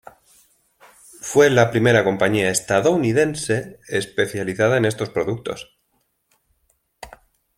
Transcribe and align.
Fue 1.21 1.51
la 1.51 1.69
primera 1.69 2.03
compañía 2.03 2.49
estadounidense 2.49 3.79
especializada 3.87 4.77
en 4.77 4.85
estos 4.85 5.11
productos. 5.11 5.77